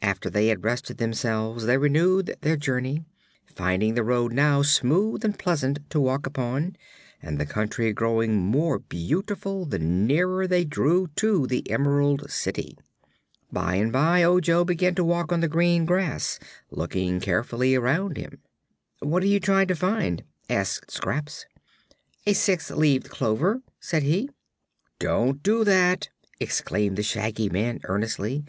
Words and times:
After 0.00 0.30
they 0.30 0.46
had 0.46 0.62
rested 0.62 0.98
themselves 0.98 1.64
they 1.64 1.76
renewed 1.76 2.36
their 2.42 2.56
journey, 2.56 3.04
finding 3.46 3.94
the 3.94 4.04
road 4.04 4.32
now 4.32 4.62
smooth 4.62 5.24
and 5.24 5.36
pleasant 5.36 5.80
to 5.90 5.98
walk 5.98 6.24
upon 6.24 6.76
and 7.20 7.36
the 7.36 7.46
country 7.46 7.92
growing 7.92 8.36
more 8.36 8.78
beautiful 8.78 9.64
the 9.64 9.80
nearer 9.80 10.46
they 10.46 10.64
drew 10.64 11.08
to 11.16 11.48
the 11.48 11.68
Emerald 11.68 12.30
City. 12.30 12.78
By 13.50 13.74
and 13.74 13.90
by 13.90 14.22
Ojo 14.22 14.64
began 14.64 14.94
to 14.94 15.04
walk 15.04 15.32
on 15.32 15.40
the 15.40 15.48
green 15.48 15.84
grass, 15.84 16.38
looking 16.70 17.18
carefully 17.18 17.74
around 17.74 18.16
him. 18.16 18.38
"What 19.00 19.24
are 19.24 19.26
you 19.26 19.40
trying 19.40 19.66
to 19.66 19.74
find?" 19.74 20.22
asked 20.48 20.92
Scraps. 20.92 21.44
"A 22.24 22.34
six 22.34 22.70
leaved 22.70 23.10
clover," 23.10 23.62
said 23.80 24.04
he. 24.04 24.30
"Don't 25.00 25.42
do 25.42 25.64
that!" 25.64 26.08
exclaimed 26.38 26.96
the 26.96 27.02
Shaggy 27.02 27.48
Man, 27.48 27.80
earnestly. 27.82 28.44